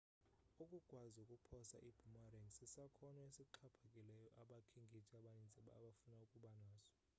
ukukwazi 0.63 1.17
ukuphosa 1.21 1.77
i-boomerang 1.89 2.49
sisakhono 2.57 3.19
esixhaphakileyo 3.27 4.27
abakhenkethi 4.41 5.11
abaninzi 5.19 5.61
abafuna 5.77 6.15
ukuba 6.25 6.49
naso 6.61 6.93